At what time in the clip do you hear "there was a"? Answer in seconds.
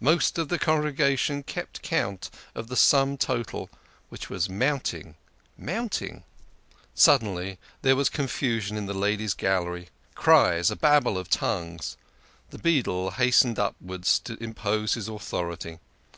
7.82-8.12